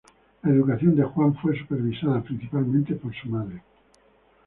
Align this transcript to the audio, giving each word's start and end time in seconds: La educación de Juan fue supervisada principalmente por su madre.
La 0.41 0.49
educación 0.49 0.95
de 0.95 1.03
Juan 1.03 1.35
fue 1.35 1.55
supervisada 1.55 2.23
principalmente 2.23 2.95
por 2.95 3.13
su 3.21 3.29
madre. 3.29 3.61